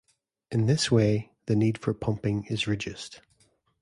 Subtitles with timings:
[0.49, 3.21] In this way, the need for pumping is reduced.